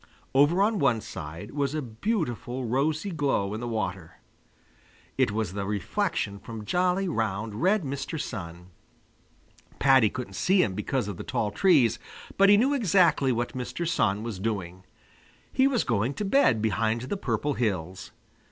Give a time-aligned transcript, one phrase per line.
[0.33, 4.17] Over on one side was a beautiful rosy glow in the water.
[5.15, 8.19] It was the reflection from jolly, round, red Mr.
[8.19, 8.71] Sun.
[9.77, 11.99] Paddy couldn't see him because of the tall trees,
[12.35, 13.87] but he knew exactly what Mr.
[13.87, 14.85] Sun was doing.
[15.53, 18.09] He was going to bed behind the Purple Hills.